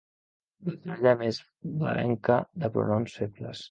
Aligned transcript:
La 0.69 0.73
parella 0.85 1.13
més 1.21 1.41
blavenca 1.77 2.43
de 2.61 2.75
pronoms 2.79 3.19
febles. 3.23 3.59